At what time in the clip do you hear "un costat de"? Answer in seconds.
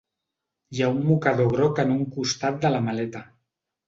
1.97-2.73